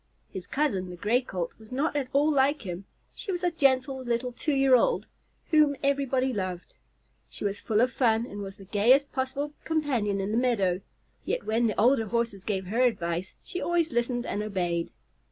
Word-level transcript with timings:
His 0.33 0.47
cousin, 0.47 0.89
the 0.89 0.95
Gray 0.95 1.21
Colt, 1.21 1.51
was 1.59 1.71
not 1.71 1.95
at 1.95 2.07
all 2.11 2.31
like 2.31 2.63
him. 2.63 2.85
She 3.13 3.31
was 3.31 3.43
a 3.43 3.51
gentle 3.51 3.99
little 4.01 4.31
two 4.31 4.51
year 4.55 4.75
old 4.75 5.05
whom 5.51 5.75
everybody 5.83 6.33
loved. 6.33 6.73
She 7.29 7.45
was 7.45 7.59
full 7.59 7.81
of 7.81 7.93
fun 7.93 8.25
and 8.25 8.41
was 8.41 8.57
the 8.57 8.65
gayest 8.65 9.11
possible 9.11 9.53
companion 9.63 10.19
in 10.19 10.31
the 10.31 10.39
meadow, 10.39 10.81
yet 11.23 11.43
when 11.43 11.67
the 11.67 11.79
older 11.79 12.05
Horses 12.07 12.43
gave 12.43 12.65
her 12.65 12.81
advice, 12.81 13.35
she 13.43 13.61
always 13.61 13.91
listened 13.91 14.25
and 14.25 14.41
obeyed. 14.41 14.89